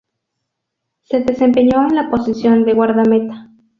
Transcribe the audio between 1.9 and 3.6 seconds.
la posición de guardameta.